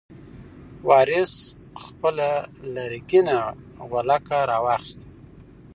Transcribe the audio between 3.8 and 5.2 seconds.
غولکه راواخیسته.